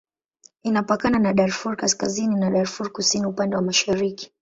[0.63, 4.31] Inapakana na Darfur Kaskazini na Darfur Kusini upande wa mashariki.